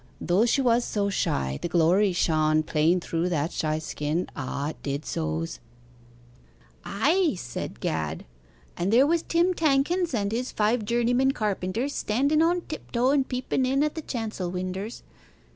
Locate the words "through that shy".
2.99-3.77